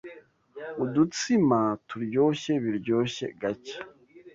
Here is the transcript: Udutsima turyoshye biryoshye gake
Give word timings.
Udutsima 0.83 1.59
turyoshye 1.87 2.53
biryoshye 2.63 3.25
gake 3.41 3.77